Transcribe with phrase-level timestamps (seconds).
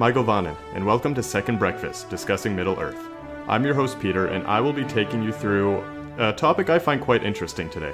[0.00, 3.10] Mae govannen, and welcome to Second Breakfast, discussing Middle Earth.
[3.46, 5.84] I'm your host Peter, and I will be taking you through
[6.16, 7.92] a topic I find quite interesting today.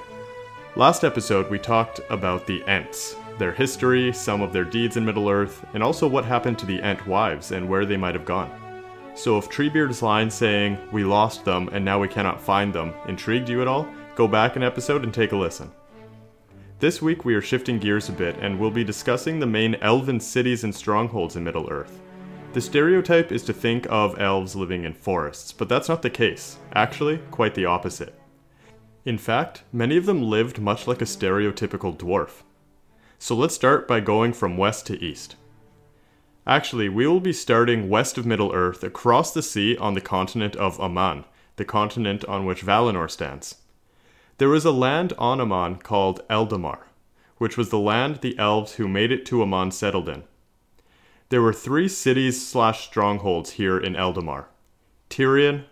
[0.77, 5.29] Last episode, we talked about the Ents, their history, some of their deeds in Middle
[5.29, 8.52] Earth, and also what happened to the Ent wives and where they might have gone.
[9.16, 13.48] So if Treebeard's line saying, We lost them and now we cannot find them, intrigued
[13.48, 15.72] you at all, go back an episode and take a listen.
[16.79, 20.21] This week we are shifting gears a bit and we'll be discussing the main elven
[20.21, 22.03] cities and strongholds in Middle Earth.
[22.53, 26.59] The stereotype is to think of elves living in forests, but that's not the case.
[26.75, 28.15] Actually, quite the opposite.
[29.07, 32.43] In fact, many of them lived much like a stereotypical dwarf.
[33.19, 35.37] So let's start by going from west to east.
[36.47, 40.55] Actually, we will be starting west of Middle Earth across the sea on the continent
[40.56, 41.25] of Aman,
[41.56, 43.62] the continent on which Valinor stands.
[44.39, 46.81] There was a land on Aman called Eldamar,
[47.39, 50.25] which was the land the elves who made it to Aman settled in.
[51.31, 54.47] There were three cities slash strongholds here in Eldamar
[55.09, 55.65] Tirion,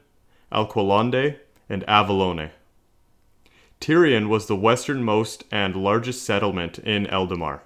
[0.51, 2.51] Alqualondë, and Avallone.
[3.81, 7.61] Tirion was the westernmost and largest settlement in Eldamar.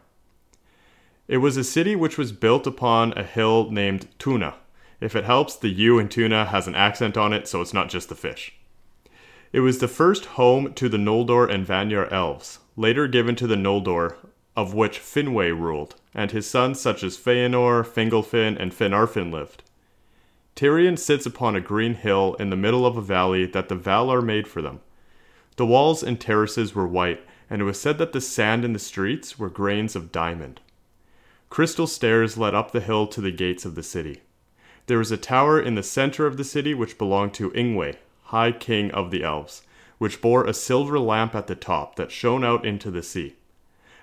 [1.29, 4.55] It was a city which was built upon a hill named Tuna.
[5.01, 7.89] If it helps, the U in tuna has an accent on it, so it's not
[7.89, 8.58] just the fish.
[9.51, 13.57] It was the first home to the Noldor and Vanyar elves, later given to the
[13.57, 14.17] Noldor,
[14.55, 19.63] of which Finwë ruled, and his sons such as Feanor, Fingolfin, and Finarfin lived.
[20.55, 24.23] Tirion sits upon a green hill in the middle of a valley that the Valar
[24.23, 24.81] made for them.
[25.57, 28.79] The walls and terraces were white, and it was said that the sand in the
[28.79, 30.61] streets were grains of diamond.
[31.49, 34.21] Crystal stairs led up the hill to the gates of the city.
[34.87, 37.97] There was a tower in the center of the city which belonged to Ingwe,
[38.29, 39.63] High King of the Elves,
[39.97, 43.37] which bore a silver lamp at the top that shone out into the sea,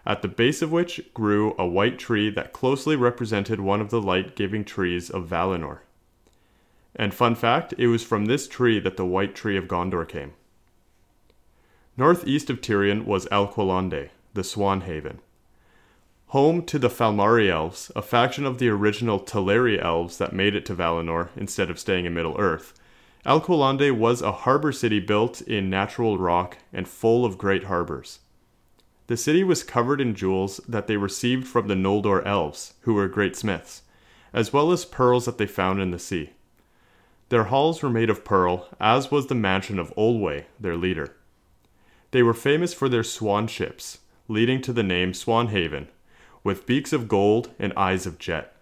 [0.04, 4.02] at the base of which grew a white tree that closely represented one of the
[4.02, 5.82] light giving trees of Valinor.
[6.96, 10.34] And fun fact, it was from this tree that the white tree of Gondor came.
[11.96, 15.20] Northeast of Tirion was Alqualondë, the Swan Haven.
[16.30, 20.66] Home to the Falmari elves, a faction of the original Teleri elves that made it
[20.66, 22.36] to Valinor instead of staying in Middle
[23.26, 28.20] Alqualondë was a harbor city built in natural rock and full of great harbors.
[29.08, 33.08] The city was covered in jewels that they received from the Noldor elves, who were
[33.08, 33.82] great smiths,
[34.32, 36.32] as well as pearls that they found in the sea.
[37.30, 41.16] Their halls were made of pearl, as was the mansion of Olwe, their leader.
[42.12, 45.88] They were famous for their swan ships, leading to the name Swanhaven,
[46.44, 48.55] with beaks of gold and eyes of jet.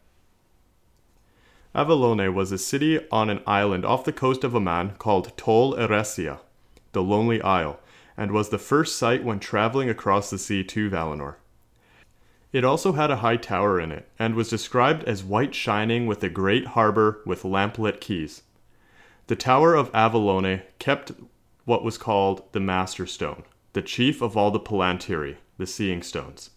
[1.75, 6.39] Avallone was a city on an island off the coast of Aman called Tol Eressëa,
[6.91, 7.79] the Lonely Isle,
[8.16, 11.38] and was the first sight when traveling across the sea to Valinor.
[12.51, 16.23] It also had a high tower in it, and was described as white shining with
[16.23, 18.44] a great harbor with lamplit quays.
[19.25, 21.13] The Tower of Avallone kept
[21.66, 26.51] what was called the Master Stone, the chief of all the Palantiri, the Seeing Stones.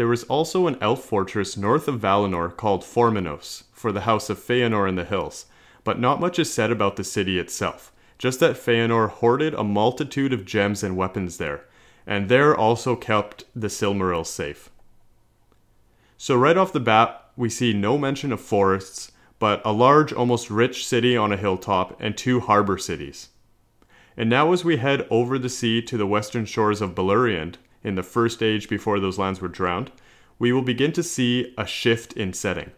[0.00, 4.38] There was also an elf fortress north of Valinor called Formenos, for the house of
[4.38, 5.44] Feanor in the hills,
[5.84, 10.32] but not much is said about the city itself, just that Feanor hoarded a multitude
[10.32, 11.66] of gems and weapons there,
[12.06, 14.70] and there also kept the Silmaril safe.
[16.16, 20.48] So, right off the bat, we see no mention of forests, but a large, almost
[20.48, 23.28] rich city on a hilltop and two harbor cities.
[24.16, 27.94] And now, as we head over the sea to the western shores of Beleriand, in
[27.94, 29.90] the first age before those lands were drowned,
[30.38, 32.72] we will begin to see a shift in setting.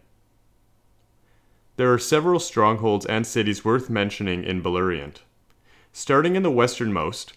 [1.75, 5.17] There are several strongholds and cities worth mentioning in Beleriand.
[5.91, 7.33] Starting in the westernmost,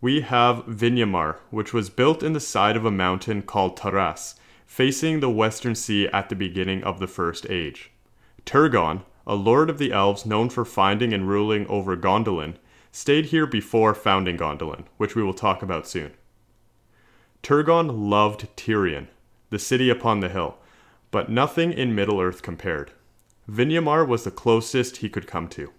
[0.00, 4.34] we have Vinyamar, which was built in the side of a mountain called Taras,
[4.66, 7.90] facing the western sea at the beginning of the First Age.
[8.44, 12.56] Turgon, a lord of the elves known for finding and ruling over Gondolin,
[12.92, 16.12] stayed here before founding Gondolin, which we will talk about soon.
[17.42, 19.08] Turgon loved Tirion,
[19.50, 20.58] the city upon the hill,
[21.10, 22.92] but nothing in Middle Earth compared.
[23.48, 25.72] Vinyamar was the closest he could come to.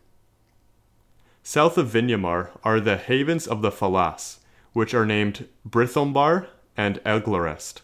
[1.43, 4.39] South of Vinyamar are the havens of the Falas,
[4.73, 7.81] which are named Brithombar and Eglarest.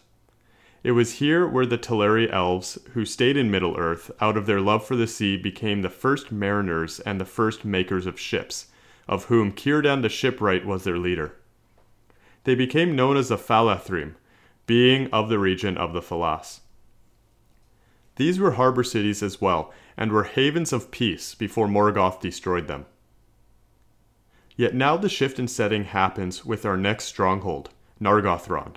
[0.82, 4.60] It was here where the Teleri elves, who stayed in Middle Earth out of their
[4.60, 8.66] love for the sea, became the first mariners and the first makers of ships,
[9.08, 11.34] of whom Círdan the shipwright was their leader.
[12.46, 14.14] They became known as the Falathrim,
[14.68, 16.60] being of the region of the Falas.
[18.14, 22.86] These were harbor cities as well, and were havens of peace before Morgoth destroyed them.
[24.54, 27.70] Yet now the shift in setting happens with our next stronghold,
[28.00, 28.76] Nargothrond.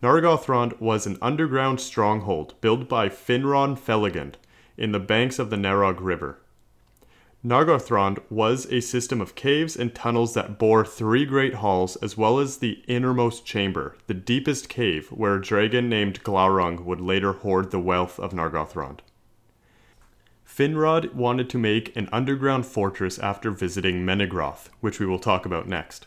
[0.00, 4.34] Nargothrond was an underground stronghold built by Finrod Felagund
[4.76, 6.38] in the banks of the Narog River.
[7.44, 12.38] Nargothrond was a system of caves and tunnels that bore three great halls as well
[12.38, 17.70] as the innermost chamber, the deepest cave where a dragon named Glaurung would later hoard
[17.70, 19.00] the wealth of Nargothrond.
[20.42, 25.68] Finrod wanted to make an underground fortress after visiting Menegroth, which we will talk about
[25.68, 26.06] next.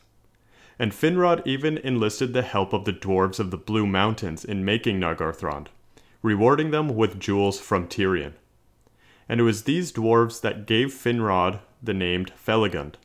[0.79, 4.99] And Finrod even enlisted the help of the dwarves of the Blue Mountains in making
[4.99, 5.67] Nargothrond,
[6.23, 8.33] rewarding them with jewels from Tirion
[9.29, 12.95] and it was these dwarves that gave Finrod the name Felagund,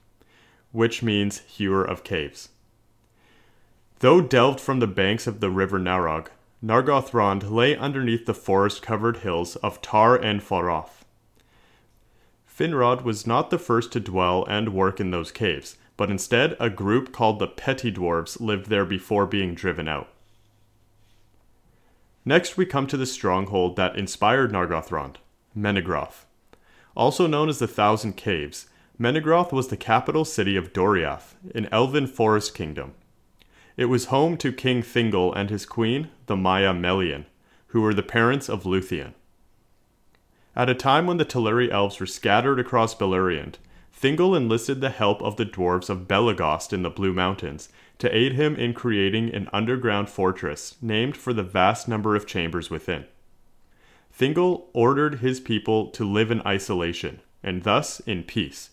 [0.71, 2.51] which means hewer of caves.
[3.99, 6.29] Though delved from the banks of the river Narog,
[6.65, 11.05] Nargothrond lay underneath the forest covered hills of Taur-en-Faroth.
[12.47, 16.71] Finrod was not the first to dwell and work in those caves, but instead a
[16.71, 20.09] group called the Petty Dwarves lived there before being driven out.
[22.25, 25.17] Next, we come to the stronghold that inspired Nargothrond,
[25.57, 26.25] Menegroth.
[26.97, 28.67] Also known as the Thousand Caves,
[28.99, 32.95] Menegroth was the capital city of Doriath, an elven forest kingdom.
[33.77, 37.27] It was home to King Thingol and his queen, the Maia Melian,
[37.69, 39.15] who were the parents of Luthien.
[40.55, 43.55] At a time when the Teleri elves were scattered across Beleriand,
[43.99, 48.33] Thingol enlisted the help of the dwarves of Belegost in the Blue Mountains to aid
[48.33, 53.07] him in creating an underground fortress named for the vast number of chambers within.
[54.17, 58.71] Thingol ordered his people to live in isolation, and thus in peace,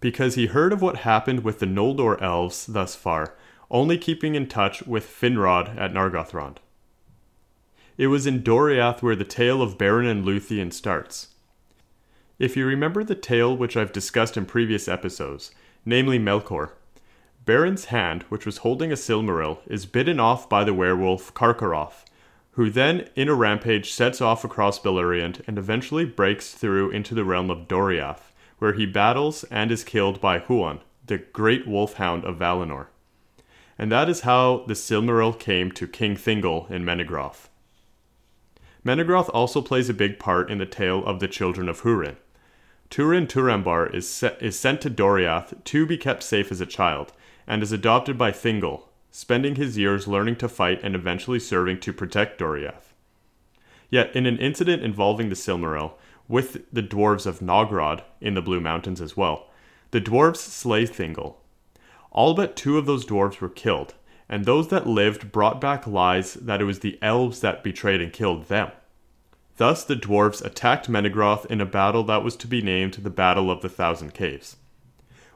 [0.00, 3.34] because he heard of what happened with the Noldor elves thus far,
[3.70, 6.56] only keeping in touch with Finrod at Nargothrond.
[7.98, 11.28] It was in Doriath where the tale of Beren and Luthien starts.
[12.38, 15.50] If you remember the tale which I've discussed in previous episodes,
[15.84, 16.70] namely Melkor,
[17.44, 22.04] Beren's hand, which was holding a Silmaril, is bitten off by the werewolf Carcharoth,
[22.60, 27.24] who then, in a rampage, sets off across Beleriand and eventually breaks through into the
[27.24, 32.36] realm of Doriath, where he battles and is killed by Huan, the great wolfhound of
[32.36, 32.88] Valinor.
[33.78, 37.48] And that is how the Silmaril came to King Thingol in Menegroth.
[38.84, 42.16] Menegroth also plays a big part in the tale of the children of Hurin.
[42.90, 47.14] Turin Turambar is, set, is sent to Doriath to be kept safe as a child,
[47.46, 51.92] and is adopted by Thingol, spending his years learning to fight and eventually serving to
[51.92, 52.92] protect Doriath.
[53.88, 55.94] Yet, in an incident involving the Silmaril,
[56.28, 59.48] with the dwarves of Nogrod in the Blue Mountains as well,
[59.90, 61.36] the dwarves slay Thingol.
[62.12, 63.94] All but two of those dwarves were killed,
[64.28, 68.12] and those that lived brought back lies that it was the elves that betrayed and
[68.12, 68.70] killed them.
[69.56, 73.50] Thus, the dwarves attacked Menegroth in a battle that was to be named the Battle
[73.50, 74.56] of the Thousand Caves.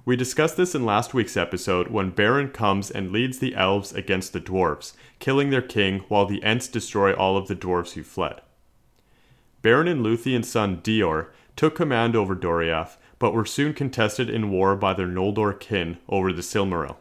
[0.06, 4.34] We discussed this in last week's episode when Beren comes and leads the elves against
[4.34, 8.42] the dwarves, killing their king while the Ents destroy all of the dwarves who fled.
[9.62, 14.76] Beren and Luthien's son Dior took command over Doriath, but were soon contested in war
[14.76, 16.96] by their Noldor kin over the Silmaril.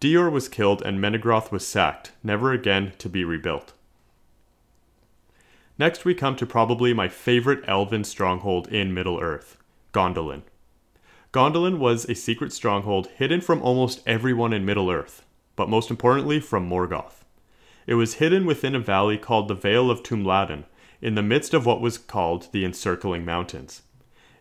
[0.00, 3.74] Dior was killed and Menegroth was sacked, never again to be rebuilt.
[5.78, 9.58] Next, we come to probably my favorite elven stronghold in Middle Earth
[9.92, 10.42] Gondolin.
[11.30, 15.24] Gondolin was a secret stronghold hidden from almost everyone in Middle Earth,
[15.56, 17.24] but most importantly from Morgoth.
[17.86, 20.64] It was hidden within a valley called the Vale of Tumladen,
[21.02, 23.82] in the midst of what was called the Encircling Mountains.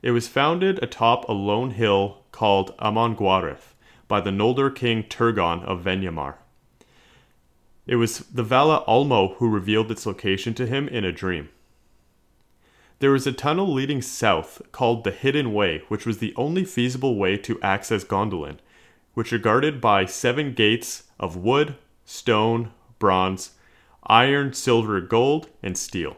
[0.02, 3.74] It was founded atop a lone hill called Amon Gwareth
[4.08, 6.36] by the Noldor king Turgon of Vinyamar.
[7.86, 11.50] It was the Vala Ulmo who revealed its location to him in a dream.
[13.00, 17.16] There was a tunnel leading south called the Hidden Way, which was the only feasible
[17.16, 18.58] way to access Gondolin,
[19.14, 21.76] which are guarded by seven gates of wood,
[22.06, 23.52] stone, bronze,
[24.08, 26.18] iron, silver, gold, and steel.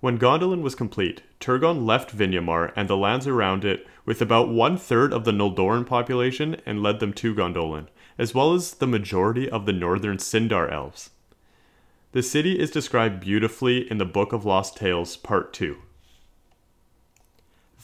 [0.00, 4.78] When Gondolin was complete, Turgon left Vinyamar and the lands around it with about one
[4.78, 9.50] third of the Noldoran population and led them to Gondolin, as well as the majority
[9.50, 11.10] of the northern Sindar elves.
[12.12, 15.76] The city is described beautifully in the Book of Lost Tales, Part 2.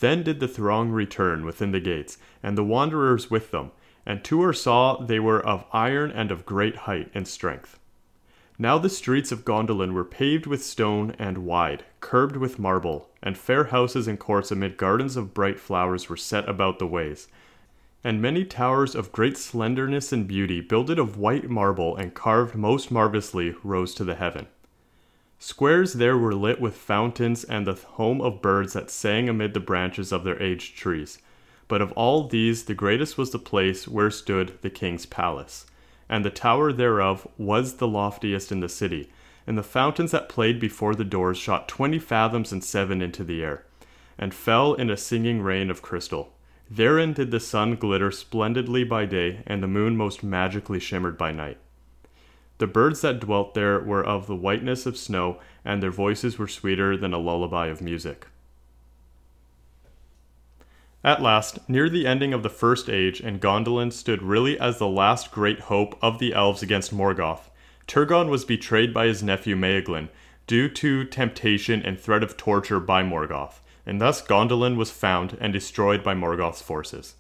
[0.01, 3.73] Then did the throng return within the gates, and the wanderers with them,
[4.07, 7.79] and Tuor saw they were of iron and of great height and strength.
[8.59, 13.37] Now the streets of Gondolin were paved with stone and wide, curbed with marble, and
[13.37, 17.29] fair houses and courts amid gardens of bright flowers were set about the ways,
[18.05, 22.91] and many towers of great slenderness and beauty, builded of white marble and carved most
[22.91, 24.47] marvellously, rose to the heaven.
[25.39, 29.61] Squares there were lit with fountains and the home of birds that sang amid the
[29.61, 31.19] branches of their aged trees.
[31.67, 35.65] But of all these, the greatest was the place where stood the king's palace,
[36.11, 39.11] and the tower thereof was the loftiest in the city,
[39.47, 43.43] and the fountains that played before the doors shot twenty fathoms and seven into the
[43.43, 43.65] air,
[44.19, 46.34] and fell in a singing rain of crystal.
[46.71, 51.31] Therein did the sun glitter splendidly by day, and the moon most magically shimmered by
[51.33, 51.59] night.
[52.59, 56.49] The birds that dwelt there were of the whiteness of snow, and their voices were
[56.49, 58.27] sweeter than a lullaby of music.
[61.03, 64.89] At last, near the ending of the First Age, and Gondolin stood really as the
[64.89, 67.51] last great hope of the elves against Morgoth,
[67.87, 70.09] Turgon was betrayed by his nephew Maeglin,
[70.47, 75.53] due to temptation and threat of torture by Morgoth, and thus Gondolin was found and
[75.53, 77.15] destroyed by Morgoth's forces.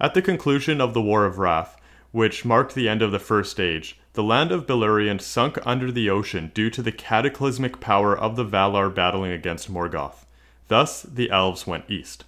[0.00, 1.76] At the conclusion of the War of Wrath,
[2.12, 6.10] which marked the end of the First Age, the land of Beleriand sunk under the
[6.10, 10.26] ocean due to the cataclysmic power of the Valar battling against Morgoth.
[10.68, 12.24] Thus, the elves went east.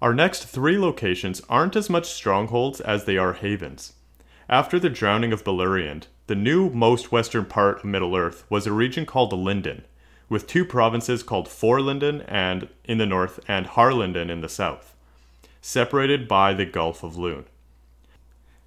[0.00, 3.92] Our next three locations aren't as much strongholds as they are havens.
[4.48, 8.72] After the drowning of Beleriand, the new most western part of Middle Earth was a
[8.72, 9.84] region called Lindon,
[10.30, 14.94] with two provinces called Forlindon and in the north and Harlindon in the south,
[15.60, 17.44] separated by the Gulf of Lune.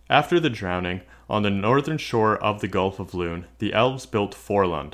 [0.09, 4.35] After the drowning, on the northern shore of the Gulf of Lune, the elves built
[4.35, 4.93] Forlond,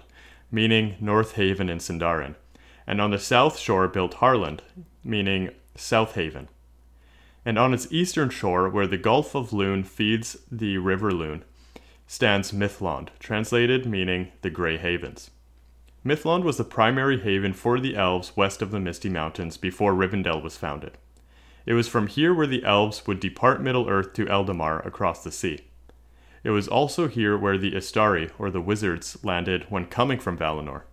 [0.51, 2.35] meaning North Haven in Sindarin,
[2.85, 4.61] and on the south shore built Harlond,
[5.03, 6.47] meaning South Haven.
[7.43, 11.43] And on its eastern shore, where the Gulf of Lune feeds the River Lune,
[12.05, 15.31] stands Mithlond, translated meaning the Grey Havens.
[16.06, 20.41] Mithlond was the primary haven for the elves west of the Misty Mountains before Rivendell
[20.41, 20.98] was founded.
[21.65, 25.32] It was from here where the elves would depart Middle Earth to Eldamar across the
[25.32, 25.60] sea.
[26.41, 30.84] It was also here where the Istari, or the wizards, landed when coming from Valinor.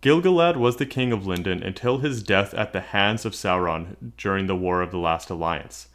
[0.00, 4.46] Gil-galad was the king of Lindon until his death at the hands of Sauron during
[4.46, 5.88] the War of the Last Alliance.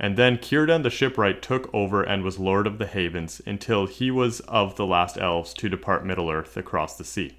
[0.00, 4.10] And then Círdan the shipwright took over and was lord of the Havens until he
[4.10, 7.38] was of the last elves to depart Middle-earth across the sea.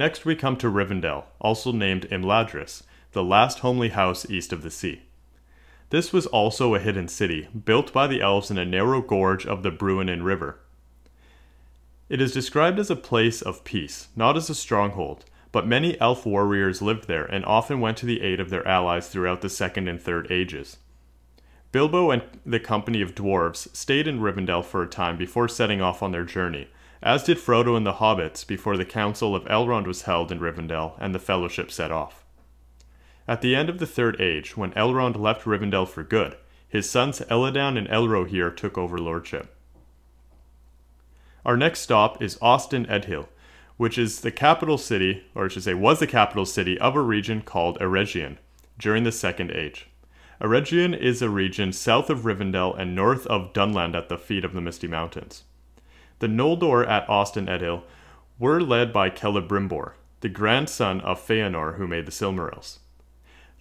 [0.00, 4.70] Next we come to Rivendell, also named Imladris, the last homely house east of the
[4.70, 5.02] sea.
[5.90, 9.62] This was also a hidden city, built by the elves in a narrow gorge of
[9.62, 10.58] the Bruinen River.
[12.08, 16.24] It is described as a place of peace, not as a stronghold, but many elf
[16.24, 19.86] warriors lived there and often went to the aid of their allies throughout the Second
[19.86, 20.78] and Third Ages.
[21.72, 26.02] Bilbo and the company of dwarves stayed in Rivendell for a time before setting off
[26.02, 26.68] on their journey,
[27.02, 30.94] as did Frodo and the hobbits before the Council of Elrond was held in Rivendell
[30.98, 32.24] and the Fellowship set off.
[33.26, 36.36] At the end of the Third Age, when Elrond left Rivendell for good,
[36.68, 39.54] his sons Elladan and Elrohir took over lordship.
[41.44, 43.28] Our next stop is Ost in Edhil,
[43.76, 47.00] which is the capital city, or I should say, was the capital city of a
[47.00, 48.36] region called Eregion
[48.78, 49.88] during the Second Age.
[50.40, 54.52] Eregion is a region south of Rivendell and north of Dunland at the feet of
[54.52, 55.44] the Misty Mountains.
[56.20, 57.82] The Noldor at Ost in Edhil
[58.38, 62.78] were led by Celebrimbor, the grandson of Feanor who made the Silmarils.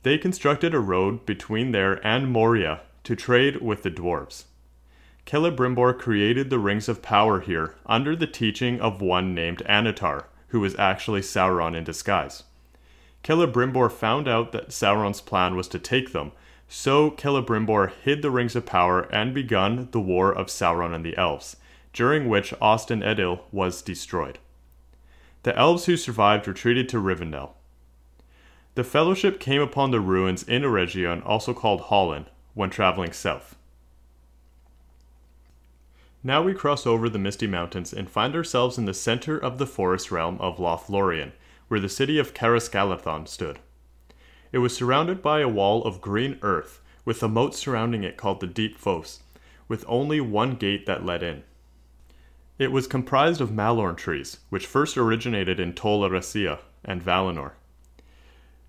[0.03, 4.43] They constructed a road between there and Moria to trade with the dwarves.
[5.25, 10.59] Celebrimbor created the Rings of Power here under the teaching of one named Annatar, who
[10.59, 12.43] was actually Sauron in disguise.
[13.23, 16.33] Celebrimbor found out that Sauron's plan was to take them,
[16.67, 21.17] so Celebrimbor hid the Rings of Power and begun the War of Sauron and the
[21.17, 21.55] Elves,
[21.99, 24.39] during which Ost in Edhil was destroyed.
[25.43, 27.55] The elves who survived retreated to Rivendell.
[28.75, 33.57] The Fellowship came upon the ruins in a region also called Hollin, when traveling south.
[36.23, 39.67] Now we cross over the Misty Mountains and find ourselves in the center of the
[39.67, 41.33] forest realm of Lothlorien,
[41.67, 43.59] where the city of Caras Galadhon stood.
[44.53, 48.39] It was surrounded by a wall of green earth, with a moat surrounding it called
[48.39, 49.19] the Deep Fosse,
[49.67, 51.43] with only one gate that led in.
[52.59, 57.53] It was comprised of mallorn trees, which first originated in Tol Eressëa and Valinor.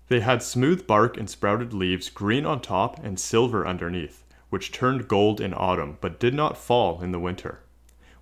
[0.07, 5.07] They had smooth bark and sprouted leaves, green on top and silver underneath which turned
[5.07, 7.61] gold in autumn but did not fall in the winter.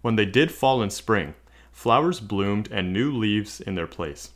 [0.01, 1.33] When they did fall in spring,
[1.71, 4.29] flowers bloomed and new leaves in their place.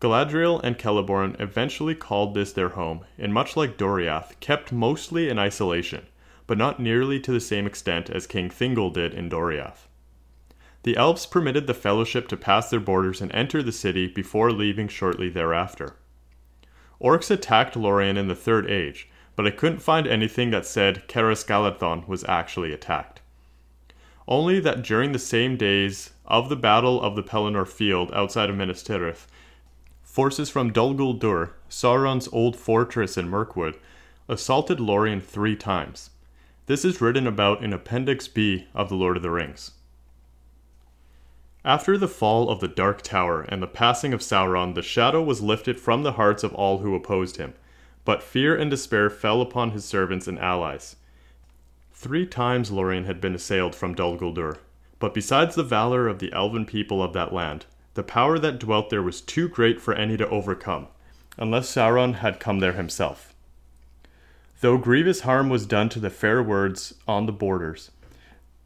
[0.00, 5.38] Galadriel and Celeborn eventually called this their home, and much like Doriath, kept mostly in
[5.38, 6.06] isolation,
[6.46, 9.88] but not nearly to the same extent as King Thingol did in Doriath.
[10.82, 14.86] The elves permitted the Fellowship to pass their borders and enter the city before leaving
[14.86, 15.96] shortly thereafter.
[17.00, 21.44] Orcs attacked Lorien in the Third Age, but I couldn't find anything that said Caras
[21.44, 23.20] Galadhon was actually attacked.
[24.28, 28.56] Only that during the same days of the Battle of the Pelennor Field outside of
[28.56, 29.26] Minas Tirith,
[30.02, 33.76] forces from Dol Guldur, Sauron's old fortress in Mirkwood,
[34.28, 36.10] assaulted Lorien three times.
[36.66, 39.70] This is written about in Appendix B of The Lord of the Rings.
[41.64, 45.40] After the fall of the Dark Tower and the passing of Sauron, the shadow was
[45.40, 47.54] lifted from the hearts of all who opposed him,
[48.04, 50.96] but fear and despair fell upon his servants and allies.
[51.92, 54.58] Three times Lorien had been assailed from Dol Guldur,
[54.98, 58.90] but besides the valor of the elven people of that land, the power that dwelt
[58.90, 60.88] there was too great for any to overcome,
[61.38, 63.35] unless Sauron had come there himself.
[64.60, 67.90] Though grievous harm was done to the fair words on the borders,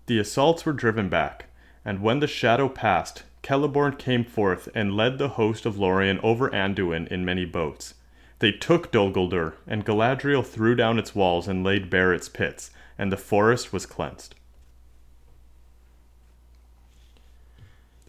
[0.06, 1.46] the assaults were driven back,
[1.84, 6.48] and when the shadow passed, Celeborn came forth and led the host of Lorien over
[6.54, 7.94] Anduin in many boats.
[8.38, 12.70] They took Dol Guldur, and Galadriel threw down its walls and laid bare its pits,
[12.96, 14.36] and the forest was cleansed.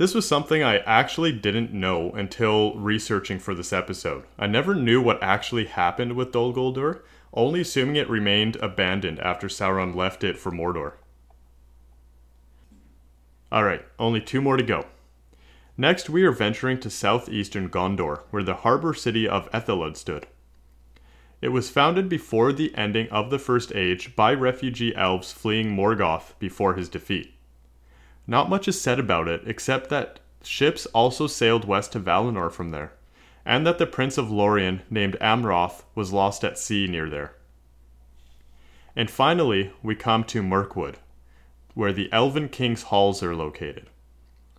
[0.01, 4.23] This was something I actually didn't know until researching for this episode.
[4.35, 7.01] I never knew what actually happened with Dol Guldur,
[7.35, 10.93] only assuming it remained abandoned after Sauron left it for Mordor.
[13.51, 14.87] Alright, only two more to go.
[15.77, 20.25] Next, we are venturing to southeastern Gondor, where the harbor city of Edhellond stood.
[21.43, 26.33] It was founded before the ending of the First Age by refugee elves fleeing Morgoth
[26.39, 27.35] before his defeat.
[28.27, 32.71] Not much is said about it, except that ships also sailed west to Valinor from
[32.71, 32.93] there,
[33.45, 37.35] and that the Prince of Lorien, named Amroth, was lost at sea near there.
[38.95, 40.97] And finally, we come to Mirkwood,
[41.73, 43.89] where the Elven King's halls are located.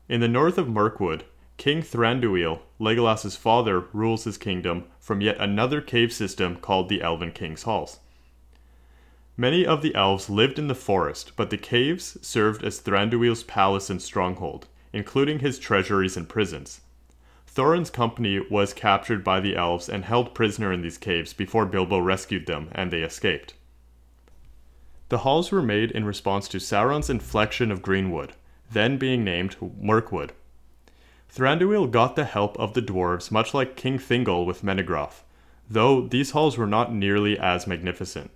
[0.09, 1.25] In the north of Mirkwood,
[1.57, 7.31] King Thranduil, Legolas's father, rules his kingdom from yet another cave system called the Elven
[7.31, 8.01] King's Halls.
[9.37, 13.89] Many of the elves lived in the forest, but the caves served as Thranduil's palace
[13.89, 16.83] and stronghold, including his treasuries and prisons.
[17.47, 21.99] Thorin's company was captured by the elves and held prisoner in these caves before Bilbo
[21.99, 23.55] rescued them and they escaped.
[25.09, 28.33] The halls were made in response to Sauron's inflection of Greenwood,
[28.71, 30.33] then being named Mirkwood.
[31.31, 35.23] Thranduil got the help of the dwarves much like King Thingol with Menegroth,
[35.69, 38.31] though these halls were not nearly as magnificent.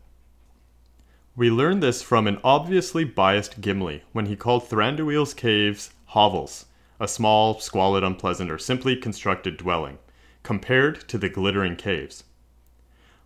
[1.37, 6.65] We learn this from an obviously biased Gimli when he called Thranduil's caves hovels,
[6.99, 9.99] a small, squalid, unpleasant, or simply constructed dwelling,
[10.43, 12.25] compared to the glittering caves.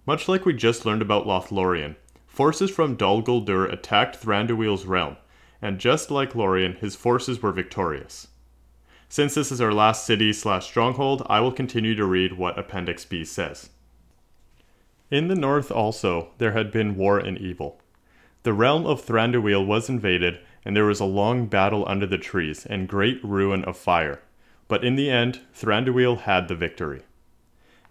[0.07, 1.95] Much like we just learned about Lothlorien,
[2.27, 5.17] Forces from Dol Guldur attacked Thranduil's realm,
[5.61, 8.29] and just like Lorien, his forces were victorious.
[9.09, 13.05] Since this is our last city slash stronghold, I will continue to read what Appendix
[13.05, 13.71] B says.
[15.11, 17.80] In the north also there had been war and evil.
[18.43, 22.65] The realm of Thranduil was invaded, and there was a long battle under the trees
[22.65, 24.23] and great ruin of fire.
[24.67, 27.03] But in the end, Thranduil had the victory.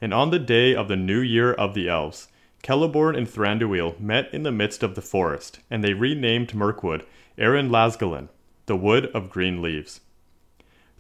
[0.02, 2.30] And on the day of the new year of the elves,
[2.64, 7.06] Celeborn and Thranduil met in the midst of the forest, and they renamed Mirkwood
[7.38, 10.02] Erin the Wood of Green Leaves.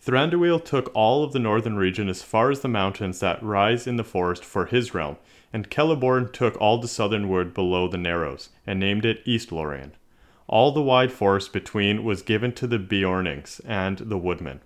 [0.02, 3.98] Thranduil took all of the northern region as far as the mountains that rise in
[3.98, 5.18] the forest for his realm,
[5.52, 9.94] and Celeborn took all the southern wood below the Narrows, and named it East Lorien.
[10.48, 14.62] All the wide forest between was given to the Beornings and the Woodmen.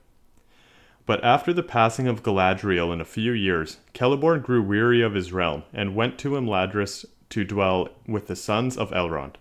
[1.06, 5.34] But after the passing of Galadriel in a few years, Celeborn grew weary of his
[5.34, 9.36] realm and went to Imladris to dwell with the sons of Elrond.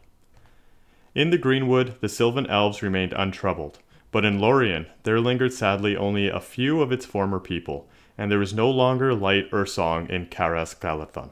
[1.15, 3.79] In the Greenwood, the Sylvan elves remained untroubled,
[4.13, 8.39] but in Lorien there lingered sadly only a few of its former people, and there
[8.39, 11.31] was no longer light or song in Caras Galadhon.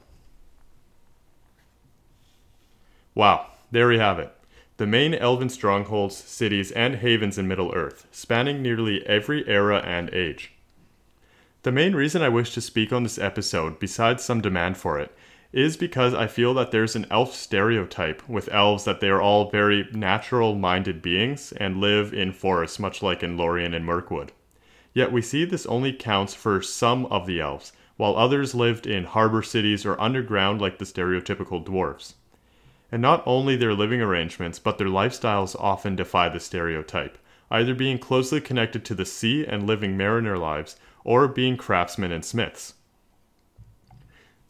[3.15, 4.35] Wow, there we have it
[4.81, 10.09] the main elven strongholds, cities, and havens in Middle Earth, spanning nearly every era and
[10.15, 10.53] age.
[11.65, 15.15] The main reason I wish to speak on this episode, besides some demand for it,
[15.53, 19.51] is because I feel that there's an elf stereotype with elves that they are all
[19.51, 24.33] very natural minded beings and live in forests, much like in Lorien and Mirkwood.
[24.93, 29.05] Yet we see this only counts for some of the elves, while others lived in
[29.05, 32.15] harbor cities or underground like the stereotypical dwarves.
[32.93, 37.19] And not only their living arrangements, but their lifestyles often defy the stereotype,
[37.51, 42.25] either being closely connected to the sea and living mariner lives, or being craftsmen and
[42.25, 42.75] smiths.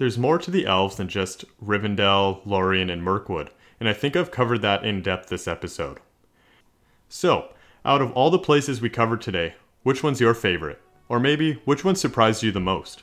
[0.00, 4.30] There's more to the elves than just Rivendell, Lorien, and Mirkwood, and I think I've
[4.30, 6.00] covered that in depth this episode.
[7.10, 7.52] So,
[7.84, 10.80] out of all the places we covered today, which one's your favorite?
[11.10, 13.02] Or maybe, which one surprised you the most?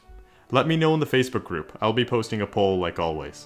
[0.50, 1.78] Let me know in the Facebook group.
[1.80, 3.46] I'll be posting a poll like always.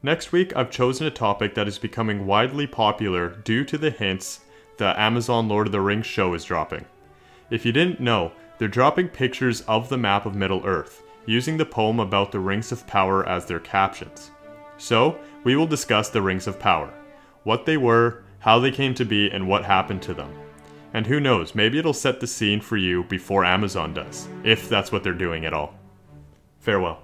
[0.00, 4.38] Next week, I've chosen a topic that is becoming widely popular due to the hints
[4.76, 6.84] the Amazon Lord of the Rings show is dropping.
[7.50, 11.66] If you didn't know, they're dropping pictures of the map of Middle Earth, using the
[11.66, 14.30] poem about the Rings of Power as their captions.
[14.78, 16.92] So, we will discuss the Rings of Power
[17.42, 20.32] what they were, how they came to be, and what happened to them.
[20.92, 24.92] And who knows, maybe it'll set the scene for you before Amazon does, if that's
[24.92, 25.74] what they're doing at all.
[26.58, 27.02] Farewell.